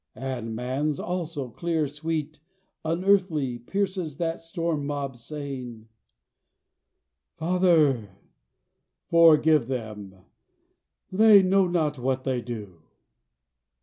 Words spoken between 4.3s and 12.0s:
stormy mob, saying, "Father, forgive them; they know not